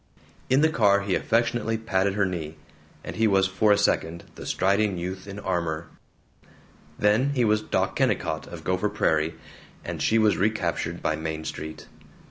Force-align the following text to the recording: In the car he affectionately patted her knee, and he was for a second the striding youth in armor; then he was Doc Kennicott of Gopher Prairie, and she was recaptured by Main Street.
In 0.49 0.61
the 0.61 0.69
car 0.69 1.01
he 1.01 1.13
affectionately 1.13 1.77
patted 1.77 2.15
her 2.15 2.25
knee, 2.25 2.57
and 3.03 3.17
he 3.17 3.27
was 3.27 3.45
for 3.45 3.71
a 3.71 3.77
second 3.77 4.23
the 4.33 4.47
striding 4.47 4.97
youth 4.97 5.27
in 5.27 5.37
armor; 5.37 5.89
then 6.97 7.33
he 7.35 7.45
was 7.45 7.61
Doc 7.61 7.95
Kennicott 7.97 8.47
of 8.47 8.63
Gopher 8.63 8.89
Prairie, 8.89 9.35
and 9.85 10.01
she 10.01 10.17
was 10.17 10.37
recaptured 10.37 11.03
by 11.03 11.15
Main 11.15 11.45
Street. 11.45 11.85